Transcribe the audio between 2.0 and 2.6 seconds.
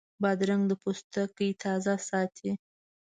ساتي.